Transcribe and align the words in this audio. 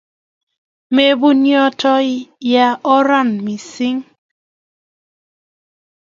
Mepun 0.95 1.39
yotok, 1.53 2.05
ya 2.51 2.65
oranna 2.95 3.41
missing'. 3.45 4.03